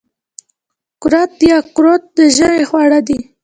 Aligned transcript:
کورت 1.01 1.31
یا 1.49 1.57
قروت 1.75 2.03
د 2.17 2.17
ژمي 2.35 2.63
خواړه 2.69 2.99
دي. 3.07 3.19